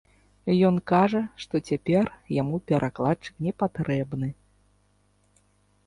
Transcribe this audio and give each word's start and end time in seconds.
Ён 0.69 0.75
кажа, 0.91 1.21
што 1.43 1.55
цяпер 1.71 2.09
яму 2.41 2.55
перакладчык 2.73 3.35
не 3.49 3.53
патрэбны. 3.63 4.29